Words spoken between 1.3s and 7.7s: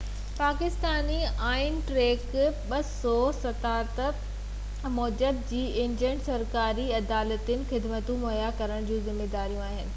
آئين جي آرٽيڪل 247 موجب اهي ايجنٽ سرڪاري ۽ عدالتي